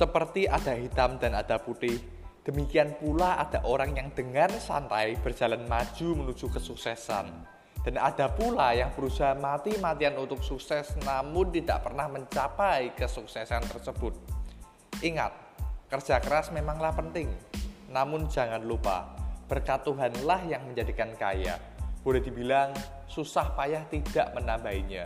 [0.00, 2.00] Seperti ada hitam dan ada putih,
[2.40, 7.28] demikian pula ada orang yang dengan santai berjalan maju menuju kesuksesan.
[7.84, 14.16] Dan ada pula yang berusaha mati-matian untuk sukses namun tidak pernah mencapai kesuksesan tersebut.
[15.04, 15.36] Ingat,
[15.92, 17.28] kerja keras memanglah penting,
[17.92, 19.04] namun jangan lupa,
[19.52, 21.60] berkat Tuhanlah yang menjadikan kaya.
[22.00, 22.72] Boleh dibilang,
[23.04, 25.04] susah payah tidak menambahinya.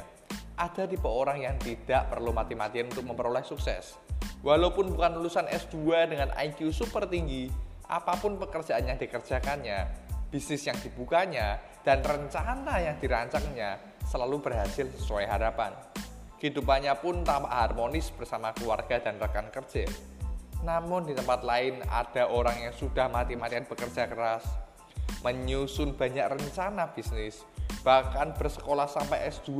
[0.54, 3.98] Ada tipe orang yang tidak perlu mati-matian untuk memperoleh sukses.
[4.44, 7.48] Walaupun bukan lulusan S2 dengan IQ super tinggi,
[7.88, 9.88] apa pun pekerjaan yang dikerjakannya,
[10.28, 15.72] bisnis yang dibukanya, dan rencana yang dirancangnya selalu berhasil sesuai harapan.
[16.36, 19.88] Kehidupannya pun tampak harmonis bersama keluarga dan rekan kerja.
[20.60, 24.44] Namun di tempat lain ada orang yang sudah mati-matian bekerja keras,
[25.24, 27.40] menyusun banyak rencana bisnis,
[27.80, 29.56] bahkan bersekolah sampai S2.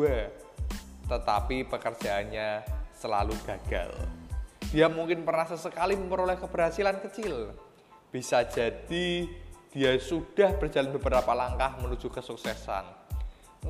[1.09, 4.24] Tetapi pekerjaannya selalu gagal.
[4.75, 7.55] Dia mungkin pernah sesekali memperoleh keberhasilan kecil.
[8.11, 9.31] Bisa jadi
[9.71, 12.83] dia sudah berjalan beberapa langkah menuju kesuksesan.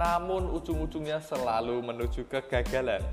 [0.00, 3.04] Namun ujung-ujungnya selalu menuju kegagalan.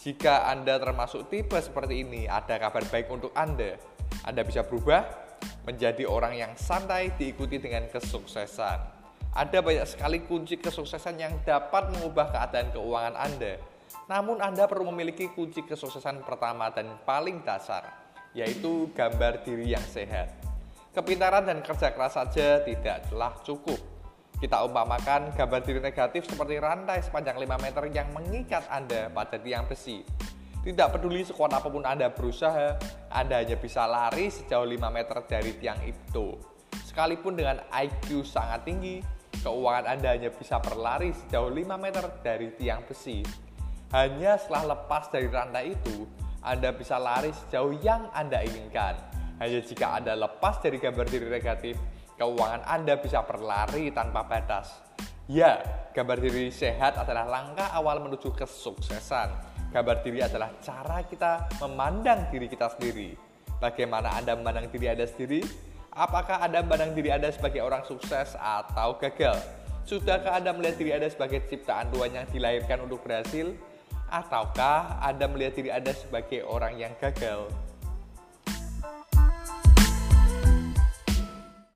[0.00, 3.76] Jika Anda termasuk tipe seperti ini, ada kabar baik untuk Anda.
[4.24, 5.04] Anda bisa berubah
[5.68, 8.80] menjadi orang yang santai diikuti dengan kesuksesan.
[9.36, 13.60] Ada banyak sekali kunci kesuksesan yang dapat mengubah keadaan keuangan Anda
[14.08, 17.88] namun Anda perlu memiliki kunci kesuksesan pertama dan paling dasar,
[18.32, 20.32] yaitu gambar diri yang sehat.
[20.96, 23.78] Kepintaran dan kerja keras saja tidaklah cukup.
[24.38, 29.66] Kita umpamakan gambar diri negatif seperti rantai sepanjang 5 meter yang mengikat Anda pada tiang
[29.66, 30.06] besi.
[30.62, 32.78] Tidak peduli sekuat apa pun Anda berusaha,
[33.10, 36.38] Anda hanya bisa lari sejauh 5 meter dari tiang itu.
[36.86, 39.02] Sekalipun dengan IQ sangat tinggi,
[39.42, 43.47] keuangan Anda hanya bisa berlari sejauh 5 meter dari tiang besi.
[43.88, 46.04] Hanya setelah lepas dari rantai itu,
[46.44, 49.00] Anda bisa lari sejauh yang Anda inginkan.
[49.40, 51.80] Hanya jika Anda lepas dari gambar diri negatif,
[52.20, 54.76] keuangan Anda bisa berlari tanpa batas.
[55.24, 55.64] Ya,
[55.96, 59.32] gambar diri sehat adalah langkah awal menuju kesuksesan.
[59.72, 63.16] Gambar diri adalah cara kita memandang diri kita sendiri.
[63.56, 65.40] Bagaimana Anda memandang diri Anda sendiri?
[65.96, 69.40] Apakah Anda memandang diri Anda sebagai orang sukses atau gagal?
[69.88, 73.56] Sudahkah Anda melihat diri Anda sebagai ciptaan Tuhan yang dilahirkan untuk berhasil?
[74.08, 77.67] Ataukah Anda melihat diri Anda sebagai orang yang gagal?